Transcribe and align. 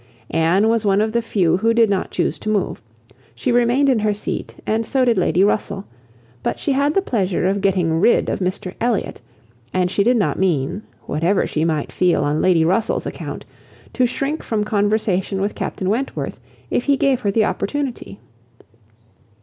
Anne 0.31 0.67
was 0.67 0.83
one 0.83 0.99
of 0.99 1.11
the 1.11 1.21
few 1.21 1.57
who 1.57 1.75
did 1.75 1.87
not 1.87 2.09
choose 2.09 2.39
to 2.39 2.49
move. 2.49 2.81
She 3.35 3.51
remained 3.51 3.87
in 3.87 3.99
her 3.99 4.15
seat, 4.15 4.55
and 4.65 4.83
so 4.83 5.05
did 5.05 5.19
Lady 5.19 5.43
Russell; 5.43 5.85
but 6.41 6.57
she 6.59 6.71
had 6.71 6.95
the 6.95 7.03
pleasure 7.03 7.47
of 7.47 7.61
getting 7.61 7.99
rid 7.99 8.27
of 8.27 8.39
Mr 8.39 8.73
Elliot; 8.81 9.21
and 9.75 9.91
she 9.91 10.03
did 10.03 10.17
not 10.17 10.39
mean, 10.39 10.81
whatever 11.05 11.45
she 11.45 11.63
might 11.63 11.91
feel 11.91 12.23
on 12.23 12.41
Lady 12.41 12.65
Russell's 12.65 13.05
account, 13.05 13.45
to 13.93 14.07
shrink 14.07 14.41
from 14.41 14.63
conversation 14.63 15.39
with 15.39 15.53
Captain 15.53 15.87
Wentworth, 15.87 16.39
if 16.71 16.85
he 16.85 16.97
gave 16.97 17.19
her 17.19 17.29
the 17.29 17.45
opportunity. 17.45 18.19